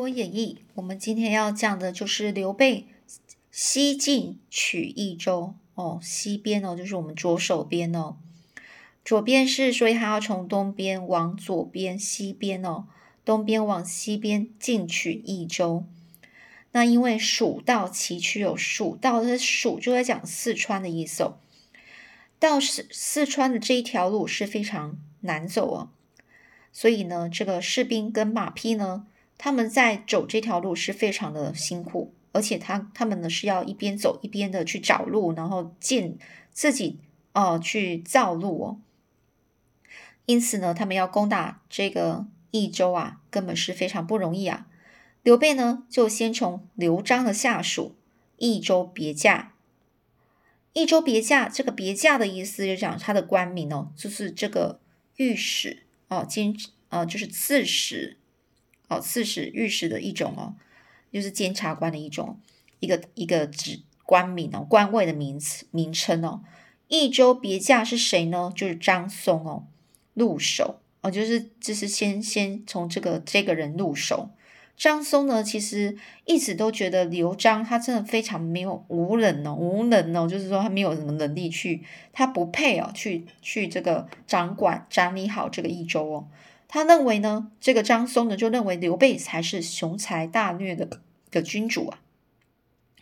[0.00, 2.86] 多演义，我们今天要讲的就是刘备
[3.50, 8.16] 西进取益州哦，西边哦，就是我们左手边哦，
[9.04, 12.86] 左边是，所以他要从东边往左边，西边哦，
[13.26, 15.84] 东边往西边进取益州。
[16.72, 21.36] 那因为蜀道崎岖哦，蜀道的蜀就在讲四川的意思哦，
[22.38, 25.90] 到四四川的这一条路是非常难走哦，
[26.72, 29.04] 所以呢，这个士兵跟马匹呢。
[29.42, 36.18] 他们在走这条路是非常的辛苦，而且他他们呢是要一边走一边的去找路，然后建
[36.52, 36.98] 自己
[37.32, 38.80] 哦去造路哦。
[40.26, 44.66] 因此呢，他们要攻打这个益州啊，根本是非常不容易啊。
[45.22, 47.96] 刘备呢就先从刘璋的下属
[48.36, 49.54] 益州别驾。
[50.74, 54.80] 益州别驾这个别驾的意思就讲他的官名哦，就是这个
[55.16, 56.54] 御史哦，兼
[56.90, 58.18] 呃就是刺史。
[58.90, 60.54] 哦，刺史、御史的一种哦，
[61.12, 62.38] 就是监察官的一种，
[62.80, 66.42] 一个一个职官名哦，官位的名词名称哦。
[66.88, 68.52] 益州别驾是谁呢？
[68.54, 69.64] 就是张松哦，
[70.14, 74.30] 入手哦，就是就是先先从这个这个人入手。
[74.76, 86.28] 张松呢，其实一直都觉得刘璋他真的非常没有无能哦，无能哦，就是说他没有什么能力去，他不配哦，去去这个掌管掌理好这个益州哦。
[86.72, 91.00] 他认为呢，这个张松呢就认为刘备才是雄才大略的
[91.32, 91.98] 的君主啊，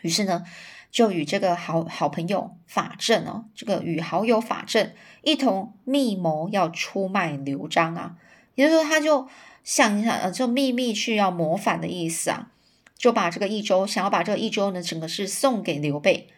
[0.01, 0.43] 于是呢，
[0.91, 8.17] 就与这个好好朋友法正哦，这个与好友法正一同密谋要出卖刘璋啊，
[8.55, 9.29] 也就是说，他就
[9.63, 12.51] 想一想，呃，就秘密去要谋反的意思啊，
[12.97, 16.29] 就把这个益州想要把这个益州呢整个是送给刘备，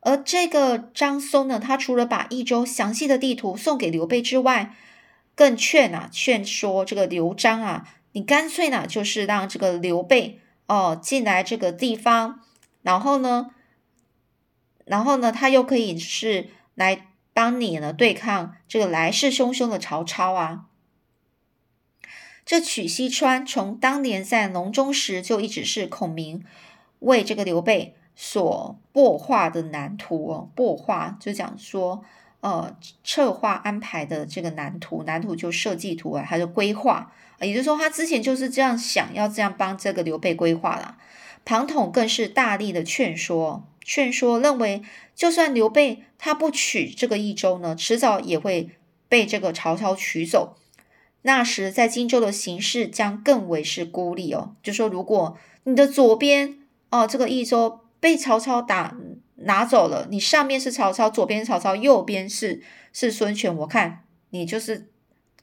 [0.00, 4.74] 而这个张松呢，他除了把益州详细的地图送给刘备之外，
[5.38, 12.40] 更劝啊，劝说这个刘璋啊，你干脆呢，就是让这个刘备哦进来这个地方，
[12.82, 13.50] 然后呢，
[14.84, 20.64] 然后呢，他又可以是来帮你呢对抗这个来势汹汹的曹操啊。
[22.44, 26.44] 这取西川，从当年在隆中时就一直是孔明
[26.98, 32.04] 为这个刘备所擘画的蓝图哦，擘画就讲说。
[32.40, 40.98] 呃，策划安排的这个蓝图，蓝图就设计图啊，还是规划，也就是说，他之前就是这样想要这样帮这个刘备规划了。
[41.44, 44.82] 庞统更是大力的劝说，劝说认为，
[45.16, 48.70] 就算刘备他不取这个益州呢，迟早也会
[49.08, 50.56] 被这个曹操取走。
[51.22, 56.58] 那时在荆州的形势将更为是孤立哦，就说如果你的左边
[56.90, 58.96] 哦，这个益州被曹操打。
[59.42, 62.60] 拿走了，你上面是曹操，左边曹操，右边是
[62.92, 63.56] 是孙权。
[63.58, 64.90] 我看你就是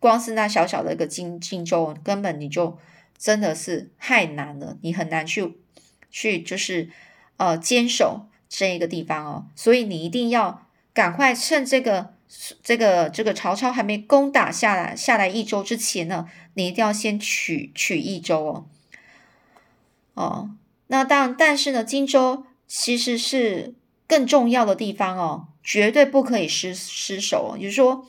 [0.01, 2.77] 光是那小小的一个荆荆州，根本你就
[3.17, 5.59] 真的是太难了，你很难去
[6.11, 6.89] 去就是
[7.37, 9.45] 呃坚守这一个地方哦。
[9.55, 12.13] 所以你一定要赶快趁这个
[12.61, 18.65] 这个这个曹操还没攻打下来下来益州之前呢，你一定要先取取益州哦。
[20.15, 20.51] 哦，
[20.87, 23.73] 那当但是呢，荆州其实是。
[24.07, 27.57] 更重要的地方哦，绝对不可以失失手哦。
[27.57, 28.05] 也就是说，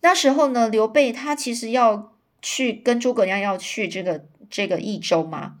[0.00, 5.56] 那时候呢，刘备他其实要去跟诸葛亮要去这个这个益州嘛。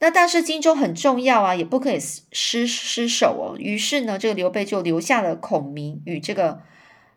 [0.00, 3.56] 那但是荆州很重要啊，也不可以失失手哦。
[3.56, 6.62] 于是呢，这个刘备就留下了孔明与这个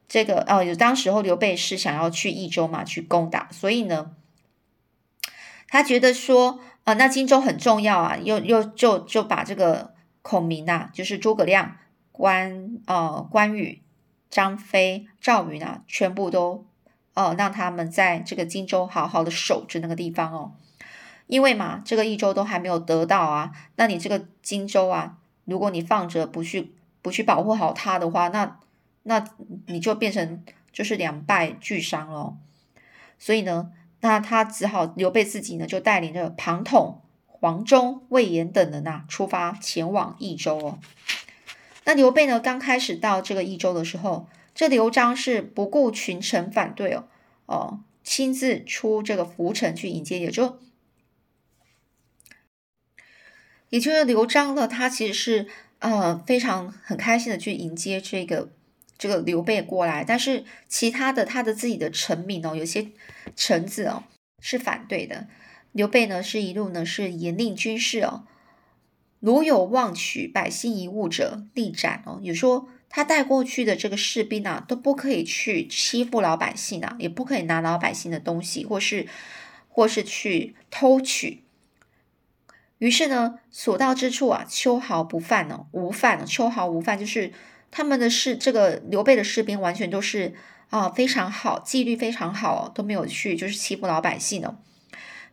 [0.07, 4.11] 这个呃，有当时候刘备是想要去益州嘛，去攻打，所以呢，
[5.67, 9.94] 他觉得说啊，那荆州很重要啊，又又就就把这个。
[10.27, 11.77] 孔明呐，就是诸葛亮、
[12.11, 13.83] 关呃关羽、
[14.31, 16.65] 张飞、赵云啊，全部都
[17.13, 20.53] 呃让他们在这个荆州好好的守着那个地方哦。
[21.27, 28.57] 因为嘛，这个益州都还没有得到啊，那你这个荆州啊，如果你放着不去不去保护好它的话，那
[29.03, 29.23] 那
[29.67, 32.35] 你就变成就是两败俱伤了。
[33.19, 33.69] 所以呢，
[33.99, 37.03] 那他只好刘备自己呢，就带领着庞统。
[37.45, 40.79] 黄忠、魏延等人呐，出发前往益州哦。
[41.83, 47.07] 那刘备呢，刚开始到这个益州的时候，这刘璋是不顾群臣反对哦，
[47.45, 50.57] 哦，亲自出这个涪城去迎接，也就
[53.69, 55.47] 也就是刘璋呢，他其实是
[55.77, 58.49] 呃非常很开心的去迎接这个
[58.97, 62.87] 这个刘备过来，但是其他的他的自己的臣民哦，有些
[63.35, 64.03] 臣子哦
[64.41, 65.27] 是反对的。
[65.75, 68.23] 刘备呢，是一路呢是严令军士哦，
[69.19, 72.17] 如有妄取百姓遗物者，立斩哦。
[72.21, 79.05] 也说他带过去的这个士兵啊，都不可以去欺负老百姓啊，也不可以拿老百姓的东西，或是
[79.67, 81.43] 或是去偷取。
[82.77, 87.33] 于是呢，所到之处啊，秋毫不犯呢，无犯，秋毫无犯，就是
[87.69, 90.35] 他们的士，这个刘备的士兵完全都是
[90.69, 94.55] 啊非常好，纪律非常好，都没有去就是欺负老百姓哦。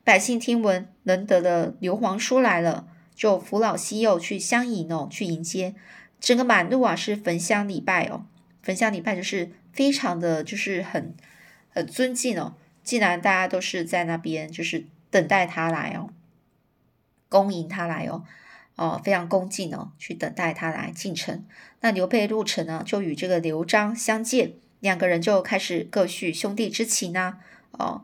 [0.04, 5.76] 百姓听闻能得的刘皇叔来了，就扶老携幼去相迎哦，去迎接。
[6.18, 8.26] 整个满路啊是焚香礼拜哦，
[8.62, 11.14] 焚香礼拜就是非常的就是很
[11.70, 12.56] 很尊敬哦。
[12.82, 16.10] 既然大家都是在那边，就是等待他来哦，
[17.28, 18.24] 恭迎他来哦，
[18.74, 21.44] 哦，非常恭敬哦，去等待他来进城。
[21.80, 27.38] 那刘备入城呢，就与这个刘璋相见，两个人就开始各叙兄弟之情呐。
[27.70, 28.02] 哦，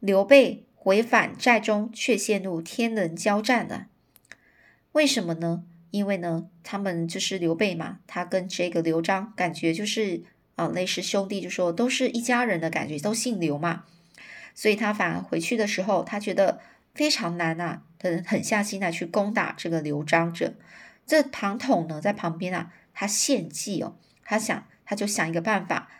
[0.00, 0.64] 刘备。
[0.82, 3.88] 回返寨中，却陷入天人交战了。
[4.92, 5.62] 为什么呢？
[5.90, 10.22] 因为呢，他们就是刘备嘛，他跟这个刘璋感觉就是
[10.56, 13.84] 啊，类似兄弟，就说都是一家人的感觉，都姓刘嘛。
[14.54, 16.60] 所以他反而回去的时候，他觉得
[16.94, 20.32] 非常难啊，很狠下心来去攻打这个刘璋。
[20.32, 20.54] 者
[21.06, 25.90] 这庞统呢，在旁边啊，他献计哦，他想，他就想一个办法，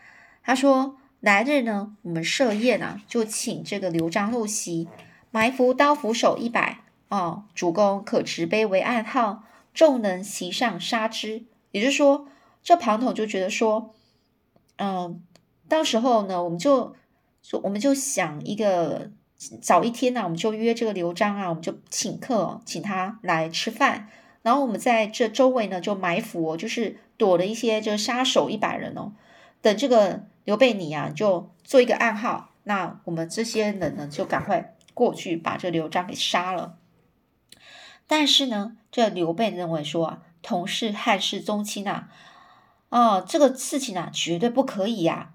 [0.42, 0.96] 他说。
[1.20, 4.88] 来日呢，我们设宴啊，就请这个刘璋入席，
[5.30, 6.78] 埋伏刀斧手一百
[7.10, 9.44] 哦，主公可持杯为暗号，
[9.74, 11.44] 众能席上杀之。
[11.72, 12.26] 也就是说，
[12.62, 13.94] 这庞统就觉得说，
[14.78, 15.22] 嗯，
[15.68, 16.96] 到时候呢，我们就
[17.42, 19.10] 说，我们就想一个
[19.60, 24.08] 早一天呢，我们就约这个刘璋啊，我们就请客，请他来吃饭，
[24.40, 29.12] 然后我们在这周围呢就埋伏，就是躲了一些这个杀手一百人哦，
[29.60, 30.29] 等这个。
[30.44, 36.76] 刘备，你呀就做一个暗号，那我们这些人呢就赶快过去把这刘璋给杀了。
[38.06, 42.08] 但是呢，这刘备认为说啊，同是汉室宗亲呐，
[42.88, 45.32] 哦，这个事情啊绝对不可以呀。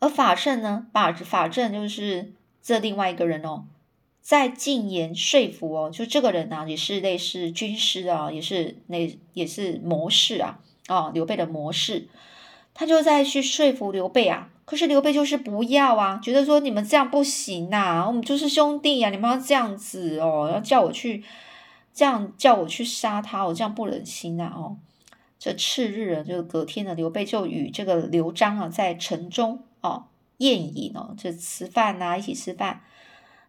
[0.00, 3.64] 而法正呢，法法正就是这另外一个人哦，
[4.20, 10.58] 在进言说服哦，就这个人呢也是类似军师啊，也是那也是谋士啊，
[10.88, 12.08] 哦，刘备的谋士。
[12.78, 21.24] 他就在去说服刘备啊，可是刘备就是不要啊，觉得说你们这样不行呐，我们就是兄弟呀，你们要这样子哦，要叫我去
[21.94, 24.76] 这样叫我去杀他，我这样不忍心啊哦。
[25.38, 30.04] 这次日啊，就隔天呢，刘备就与这个刘璋啊在城中哦
[30.36, 32.82] 宴饮哦，这吃饭呐，一起吃饭。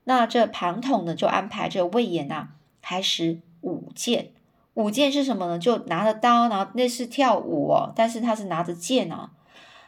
[0.05, 2.47] 那这庞统呢就安排这魏延呐
[2.81, 4.31] 开始舞剑。
[4.77, 5.57] 舞剑是什么呢？
[5.57, 9.31] 就拿着刀，然后那是跳舞哦，但是他是拿着剑哦，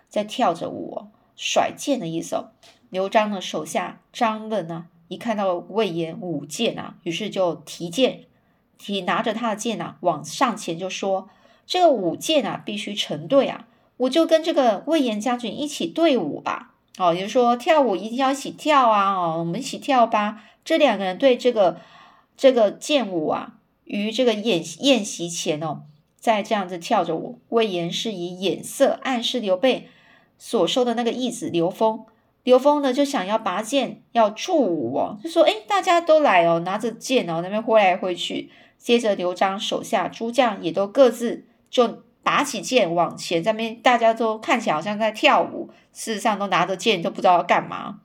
[0.10, 2.50] 在跳着舞，哦甩剑的意思哦。
[2.90, 8.22] 刘璋的手下张任呢，一看到魏延舞剑啊，于是就提剑，
[8.80, 11.30] 提拿着他的剑啊，往上前就说
[11.68, 16.74] ：“这个舞剑啊，必须成对啊，我就跟这个魏延将军一起对舞吧。
[16.98, 20.42] 哦，也就是说跳舞一定要一起跳啊，哦，我们一起跳吧。
[20.66, 21.78] 这两个人对这个
[22.36, 23.54] 这个剑舞啊。”
[23.90, 25.82] 于这个宴宴席前哦，
[26.16, 29.90] 在这样子跳着舞，魏延是以眼色暗示刘备
[30.38, 32.06] 所说的那个义子刘封。
[32.44, 48.02] 刘封呢就想要拔剑要助舞哦，就说：“哎，大家都来哦，拿着剑哦，那边挥来挥去。”接着刘璋手下诸将也都各自就拔起剑往前，在那边大家都看起来好像在跳舞，事实上都拿着剑都不知道要干嘛。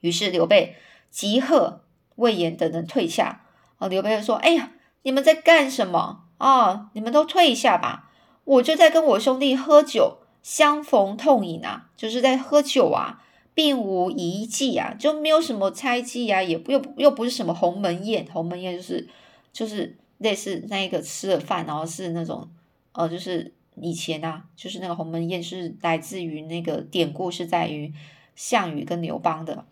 [0.00, 0.74] 于是刘备
[1.10, 1.84] 急喝
[2.16, 3.46] 魏延等人退下。
[3.78, 6.90] 哦，刘备就说：“哎呀！”你们在干什么啊？
[6.92, 8.10] 你们都退一下吧！
[8.44, 13.22] 我就在跟我兄弟喝酒，相逢痛饮啊，就是在喝酒啊，
[13.54, 19.08] 并无一计啊，就没有什么猜忌啊，也不又又不是什么鸿门宴，鸿门宴就是
[19.52, 22.50] 就是类似那个吃了饭，然后是那种
[22.92, 27.92] 呃，就是以前啊，就是那个鸿门宴是来自于那个典故，是在于
[28.34, 29.64] 项羽跟刘邦的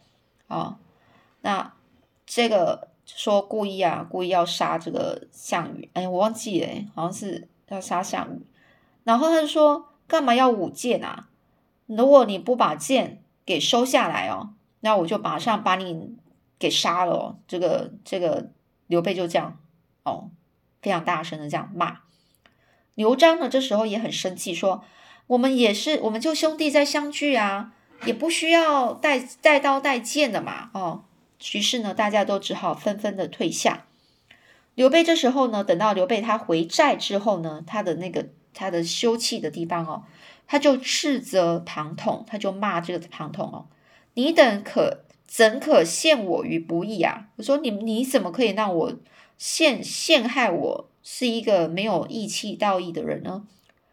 [0.46, 0.78] 啊，
[1.42, 1.74] 那
[2.26, 2.88] 这个。
[3.16, 8.46] 说故意啊，故意要杀这个项羽，哎，我忘记了，好像是要杀项羽。
[9.04, 11.28] 然后他就说，干嘛要舞剑啊？
[11.86, 14.50] 如果你不把剑给收下来哦，
[14.80, 16.16] 那我就马上把你
[16.58, 17.12] 给杀了。
[17.12, 17.38] 哦。
[17.48, 18.50] 这个这个
[18.86, 19.58] 刘备就这样
[20.04, 20.30] 哦，
[20.82, 22.00] 非常大声的这样骂。
[22.94, 24.84] 刘璋呢，这时候也很生气，说
[25.28, 27.72] 我们也是，我们就兄弟在相聚啊，
[28.04, 31.04] 也不需要带带刀带剑的嘛，哦。
[31.52, 33.86] 于是呢，大家都只好纷纷的退下。
[34.74, 40.04] 刘备这时候呢，等到刘备他回寨之后呢，他的那个他的休憩的地方哦，
[40.46, 43.66] 他就斥责庞统，他就骂这个庞统哦
[44.14, 47.28] ：“你等可怎可陷我于不义啊？
[47.36, 48.92] 我说你你怎么可以让我
[49.36, 53.46] 陷陷害我是一个没有义气道义的人呢？”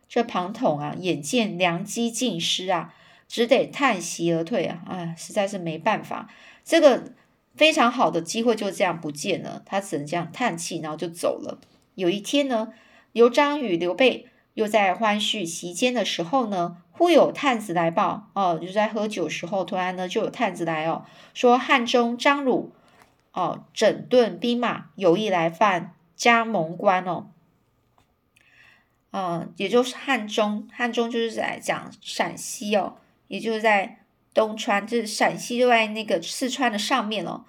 [0.08, 2.94] 这庞统啊，眼见良机尽失啊，
[3.28, 4.84] 只得叹息而退啊！
[4.88, 6.30] 哎，实在是没办法，
[6.64, 7.14] 这个。
[7.56, 11.60] 非常好的机会就这样不见了，他只能这样叹气，然后就走了。
[11.96, 12.74] 有一天呢，
[13.14, 22.74] 刘璋与刘备又在欢叙席间的时候呢，忽有探子来报，哦，就在喝酒时候，突然呢就有探子来哦，说汉中张鲁
[23.32, 27.28] 哦整顿兵马，有意来犯加盟关哦，
[29.12, 32.98] 嗯，也就是汉中，汉中就是在讲陕西哦，
[33.28, 34.00] 也就是在
[34.36, 37.46] 东川，就是陕西就在那个四川的上面哦。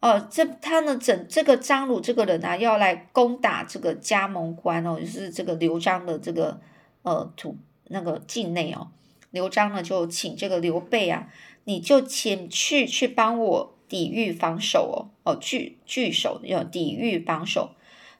[0.00, 6.60] 哦，这他呢，整这个张鲁这个人啊，要来攻打这个加盟关哦，就是这个刘璋的这个
[7.00, 8.88] 呃土那个境内哦。
[9.30, 11.28] 刘璋呢就请这个刘备啊，
[11.64, 17.70] 你就前去去帮我抵御防守哦，哦据据守要抵御防守。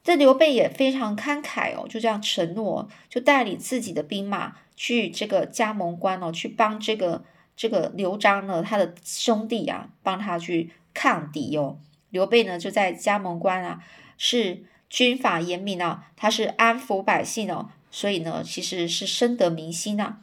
[0.03, 7.25] 这刘备也非常慷慨哦，就这样承诺，就带领自己的兵马去这个加盟关哦，去帮这个
[7.57, 10.71] 这个刘璋呢，他的兄弟啊，帮他去。
[10.97, 11.79] 抗敌哦，
[12.11, 13.83] 刘备呢就在加盟关啊，
[14.17, 20.19] 是军法严明啊，他是安抚百姓哦，所以呢其实是深得民心呐。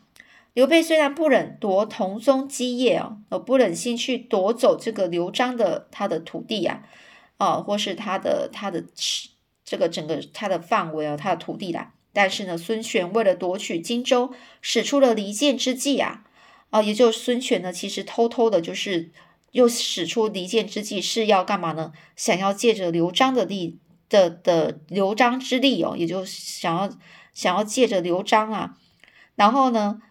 [0.53, 6.83] 刘备虽然不忍夺同宗基业哦，呃不忍心去夺走这个刘璋的他的土地呀，
[7.37, 8.85] 哦或是他的他的
[9.65, 16.23] 这个整个他的范围啊，他的土地啦，但是呢孙权为了夺取荆州，使出了离间之计啊，
[16.71, 19.11] 啊也就是孙权呢其实偷偷的就是。
[19.53, 21.91] 又使出离间之计，是要干嘛呢？
[22.15, 26.89] 想要借着刘璋的力的的刘璋之力哦，也就想要
[27.33, 28.77] 想要借着刘璋啊，
[29.35, 30.01] 然后呢，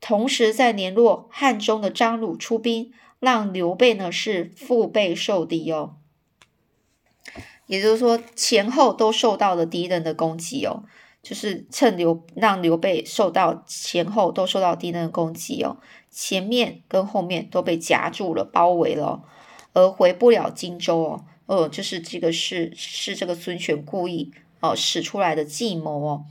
[0.00, 5.94] 同时再联络汉中的张鲁出兵，让刘备呢是腹背受敌哦。
[7.66, 10.82] 也就是说，前后都受到了敌人的攻击哦。
[11.24, 15.78] 就是趁刘让刘备受到前后都受到敌人的攻击哦，
[16.10, 19.24] 前面跟后面都被夹住了，包围了，
[19.72, 21.24] 而回不了荆州哦。
[21.46, 26.24] 呃，就是这个是是这个孙权故意哦使出来的计谋哦。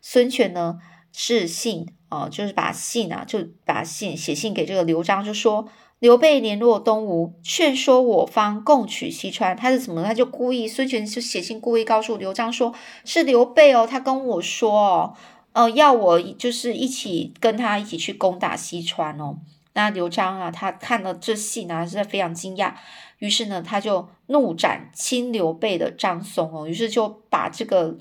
[0.00, 0.78] 孙权呢
[1.12, 5.68] 是信啊，就是把信啊，就把信写信给这个刘璋，就说。
[5.98, 9.56] 刘备联络东吴，劝说我方共取西川。
[9.56, 10.04] 他是怎么？
[10.04, 12.72] 他就故意孙权就写信故意告诉刘璋说，
[13.04, 15.14] 是刘备哦，他跟我说哦，
[15.52, 19.38] 呃，要我就是一起跟他一起去攻打西川哦。
[19.72, 22.74] 那刘璋啊，他看了这信啊，是非常惊讶，
[23.18, 27.98] 于是呢，他就怒斩亲刘备的张松哦，于是就把这个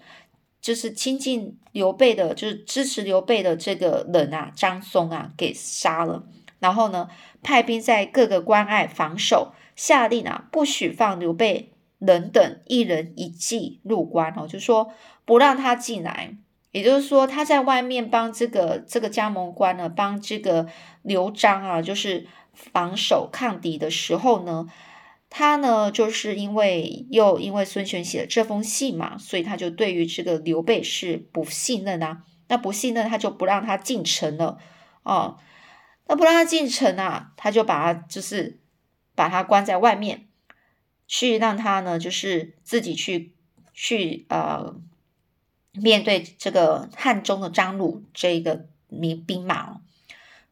[0.61, 6.23] 就是亲近刘备的，就是支持刘备的这个人啊，张松啊，给杀了。
[6.67, 7.07] 然后呢，
[7.43, 14.91] 派兵在各个关隘防守，下令啊，不许放刘备人等一人一骑入关哦，就说
[15.23, 16.35] 不让他进来。
[16.73, 20.67] 也就是说，他在外面帮这个这个加盟关呢，帮这个
[21.03, 24.67] 刘璋啊，就是防守抗敌的时候呢，
[25.29, 32.23] 他呢，就是因为又因为孙权写了这封信嘛，所以他就对于这个刘备是不信任啊。
[32.49, 34.57] 那不信任，他就不让他进城了
[35.03, 35.37] 哦。
[36.07, 38.59] 那不让他进城啊，他就把他就是
[39.13, 40.27] 把他关在外面，
[41.07, 43.33] 去让他呢就是自己去
[43.73, 44.75] 去呃
[45.73, 49.81] 面对这个汉中的张鲁这个民兵马。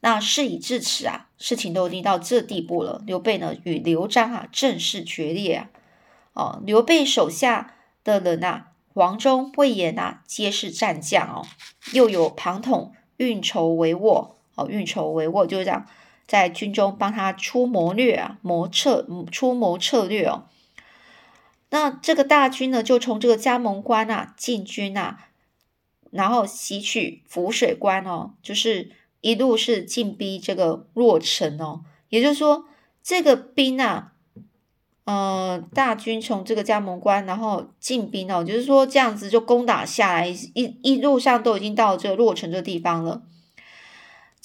[0.01, 3.01] 那事已至此啊，事情都已经到这地步了。
[3.07, 5.69] 刘备呢与刘璋啊正式决裂啊。
[6.33, 11.47] 哦，刘备手下的人呐，黄忠、魏延呐，皆是战将哦，
[11.93, 14.35] 又有庞统运筹帷幄。
[14.55, 15.85] 哦，运筹帷幄就是这样，
[16.27, 20.45] 在军中帮他出谋略啊，谋策出谋策略哦。
[21.69, 25.29] 那这个大军呢，就从这个加盟关啊进军啊，
[26.11, 31.81] 然后袭取浮水关哦，就是一路是进逼这个洛城哦。
[32.09, 32.65] 也就是说，
[33.03, 34.13] 这个兵啊，
[35.03, 43.23] 呃，大军从这个加盟关然后进兵哦，就是说这样子就攻打下来，一一路上都已经到这个洛城这个地方了。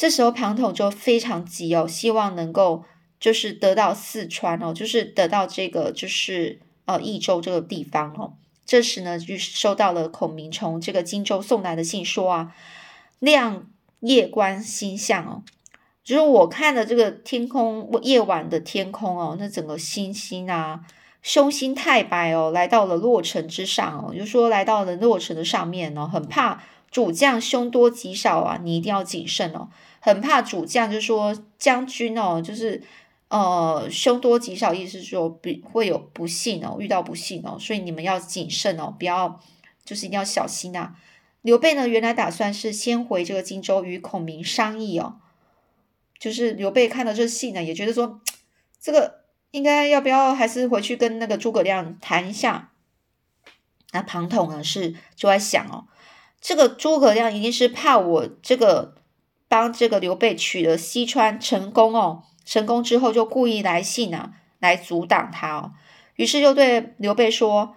[0.01, 2.85] 这时候庞统就非常急哦，希望能够
[3.21, 8.33] 就是得到四川哦，就是得到这个就是呃益州这个地方哦。
[8.65, 12.55] 这时呢，就收到了孔明从这个荆州送来的信，说啊，
[13.19, 13.67] 亮
[13.99, 15.43] 夜观星象哦，
[16.03, 20.81] 就是我看的这个天空夜晚的天空哦，那整个星星啊，
[21.21, 29.69] 凶星太白哦，来到了洛城之上哦，就说来到了洛城的上面哦，很怕主将凶多吉少啊，你一定要谨慎哦。
[30.01, 32.83] 很怕主将，就是说将军哦，就是
[33.29, 39.41] 呃凶多吉少，意思是说比会有不幸哦，遇到不幸哦，所以你们要谨慎哦，不要
[39.85, 40.95] 就是一定要小心呐。
[41.43, 45.17] 刘备呢，原来打算是先回这个荆州与孔明商议哦，
[46.19, 48.21] 就是刘备看到这信呢，也觉得说
[48.81, 49.21] 这个
[49.51, 52.73] 应该要不要还是回去跟那个诸葛亮谈一下？
[53.93, 55.87] 那庞统呢是就在想哦，
[56.41, 58.95] 这个诸葛亮一定是怕我这个
[59.49, 65.73] 帮这个刘备取了西川成功哦，成功之后就故意来信啊，来阻挡他哦。
[66.17, 67.75] 于是就对刘备说：“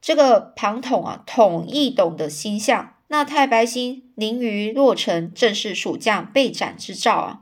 [0.00, 7.40] 这个庞统啊，统易懂的心象，那太白星临于洛城，正是蜀将被斩之兆啊！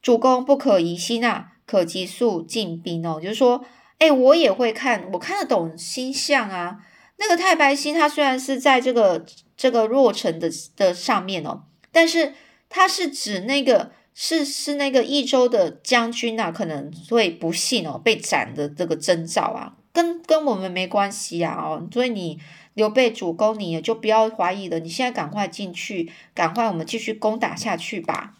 [0.00, 3.20] 主公不可疑心啊，可急速进兵哦。
[3.20, 3.64] 就是说，
[3.98, 6.78] 哎，我也会看，我看得懂星象啊。
[7.16, 9.24] 那个太白星，它虽然是在这个
[9.56, 12.34] 这个洛城的的上面哦，但是
[12.68, 22.38] 它是指那个。”是是那个益州的将军啊，可能会不幸哦被斩的这个征兆啊，跟跟我们没关系啊哦，所以你
[22.74, 28.34] 刘备主公，你也就不要怀疑了，你现在赶快进去，赶快我们继续攻打下去吧。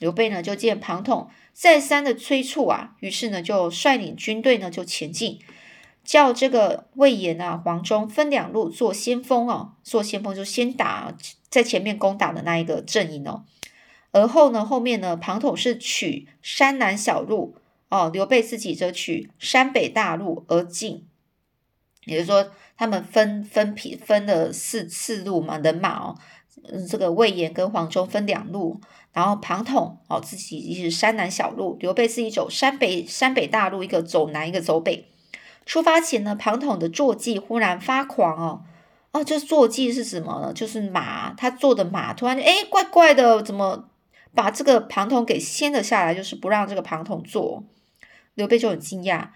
[0.00, 5.38] 刘备呢就见庞统再三的催促啊，于是呢就率领军队呢就前进，
[6.04, 11.16] 叫这个魏延啊、黄忠分两路做先锋哦，做先锋就先打
[11.48, 13.44] 在前面攻打的那一个阵营哦。
[14.10, 17.54] 而后呢，后面呢，庞统是取山南小路
[17.88, 21.06] 哦，刘备自己则取山北大路而进。
[22.04, 26.18] 也就是说，他们分分批分了四四路嘛，人马哦，
[26.64, 28.80] 嗯，这个魏延跟黄忠分两路，
[29.12, 35.11] 然后庞统哦自己是山南小路，刘备自己走山北山北大路，一个走南，一个走北。
[35.66, 38.62] 出发前呢，庞统的坐骑忽然发狂哦，
[39.12, 40.52] 哦，这坐骑是什么呢？
[40.52, 43.88] 就是马，他坐的马突然就哎，怪怪的，怎么？
[44.34, 47.64] 把这个庞统给掀了下来，就是不让这个庞统坐。
[48.32, 49.28] 刘备就很惊讶，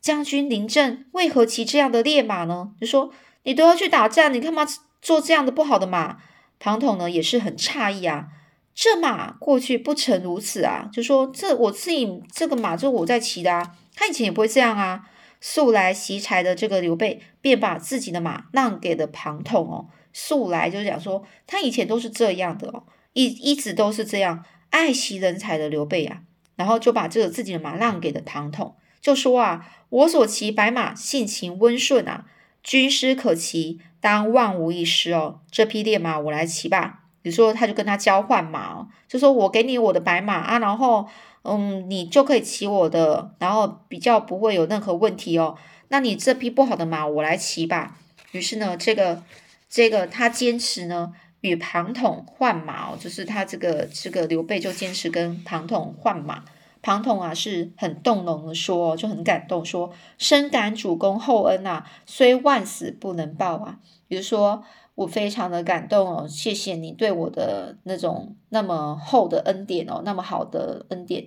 [0.00, 2.70] 将军临阵为何骑这样的烈马呢？
[2.80, 3.10] 就说
[3.42, 4.64] 你都要去打仗，你干嘛
[5.02, 6.18] 坐这样的不好的马？
[6.60, 8.28] 庞统呢也是很诧异啊，
[8.76, 15.10] 这马过去不曾如此啊，就说这我自己这个马就是我在骑的啊，他以前也不会这样啊。
[15.46, 22.84] 素来袭柴的这个刘备便把自己的马让给了庞统哦，素来就是讲说他以前都是这样的哦。
[23.12, 26.22] 一一直都是这样爱惜人才的刘备啊，
[26.56, 32.24] 然后就把这个自己的马让给了庞统，就说啊，我所骑白马性情温顺啊，
[32.62, 35.40] 军师可骑，当万无一失哦。
[35.50, 37.02] 这匹烈马我来骑吧。
[37.22, 41.06] 你说，他就跟他交换马哦，就说我给你我的白马啊，然后
[41.44, 45.56] 嗯，你就可以骑我的，然后比较不会有任何问题哦。
[45.88, 47.96] 那你这匹不好的马我来骑吧。
[48.32, 49.22] 于是呢，这个
[49.70, 51.14] 这个他坚持呢。
[51.44, 56.42] 与庞统换马哦，就是他这个这个刘备就坚持跟庞统换马。
[56.80, 63.78] 庞统啊是很动容的说，就很感动说：“深感主公厚恩呐，虽万死不能报啊。”
[64.08, 71.26] 比如说我非常的感动哦，谢谢你对我的那种那么厚的恩典哦，那么好的恩典。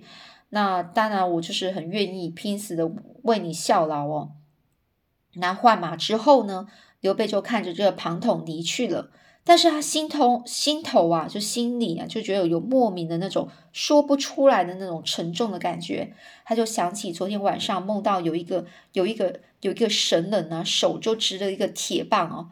[0.50, 2.90] 那当然我就是很愿意拼死的
[3.22, 4.30] 为你效劳哦。
[5.34, 6.66] 那换马之后呢，
[7.00, 9.10] 刘备就看着这个庞统离去了。
[9.44, 16.12] 但是他心头心头啊，就心里啊，就觉得有莫名的那种说不出来的那种沉重的感觉。
[16.44, 22.48] 他就想起昨天晚上梦到有一个有一个有一个神人啊，手就执着一个铁棒哦，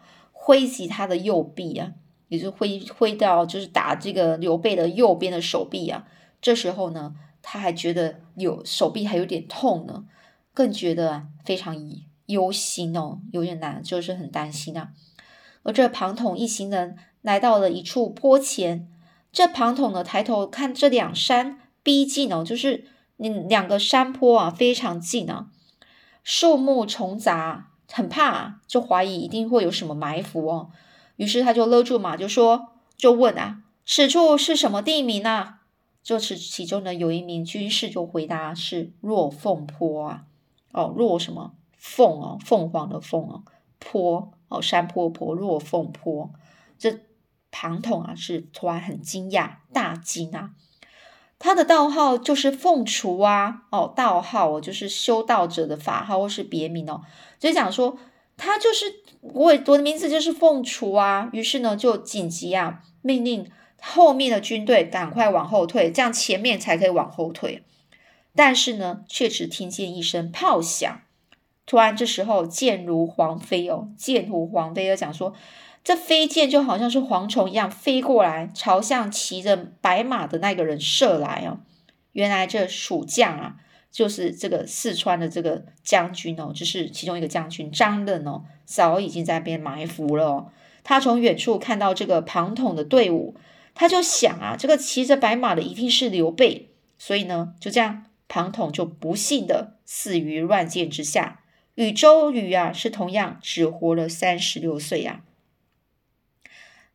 [0.46, 1.90] 挥击他的右臂啊，
[2.28, 6.06] 也就挥挥到就是打这个刘备的右边的手臂啊。
[6.40, 10.04] 这时候呢，他还觉得有手臂还有点痛呢，
[10.54, 11.76] 更觉得非常
[12.26, 14.90] 忧心哦，有点难，就是很担心啊。
[15.64, 18.88] 而这庞统一行人来到了一处坡前，
[19.32, 22.85] 这庞统呢抬头看这两山逼近哦，就是
[23.18, 25.48] 嗯两个山坡啊非常近啊，
[26.22, 30.70] 树木丛杂，很怕，就怀疑一定会有什么埋伏哦。
[31.16, 35.62] 于是他就勒住马，就说就问啊，此处是什么地名啊？
[36.03, 40.25] 就是其中呢有一名军士就回答是若凤坡啊，
[40.72, 43.42] 哦若什么凤哦，凤凰的凤哦，
[43.79, 44.33] 坡。
[44.49, 46.31] 哦，山坡坡，若凤坡，
[46.79, 47.01] 这
[47.51, 50.53] 庞统啊是突然很惊讶，大惊啊！
[51.38, 57.03] 他的道号就是凤雏啊，哦，道号就是修道者的法号或是别名哦，
[57.38, 57.99] 就讲说
[58.37, 58.87] 他就是
[59.20, 61.29] 我我的名字就是凤雏啊。
[61.33, 67.62] 于是呢，就紧急啊，命令后面的军队赶快往后退，这样前面才可以往后退。
[68.35, 71.01] 但是呢，却只听见一声炮响。
[71.66, 75.35] 突然，这时候箭如黄飞哦，箭如黄飞，就讲说
[75.87, 81.61] 这飞箭就好像是蝗虫一样飞过来，朝向骑着白马的那个人射来哦。
[82.11, 83.55] 原来这蜀将啊，
[83.92, 90.51] 就是这个四川的这个将军哦，就是其中一个将军张任哦，早已经在那边埋伏了哦。
[90.83, 93.37] 他从远处看到这个庞统的队伍，
[93.72, 101.42] 他就想啊，这个骑着白马的一定是刘备，所以呢，就这样庞统就不幸的死于乱箭之下。
[101.77, 105.20] 与周瑜啊是同样只活了三十六岁呀。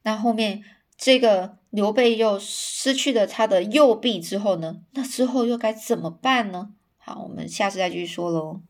[0.03, 0.63] 那后面
[0.97, 4.81] 这个刘备又失去了他的右臂之后呢？
[4.91, 6.73] 那之后又该怎么办呢？
[6.97, 8.61] 好，我们下次再继续说喽。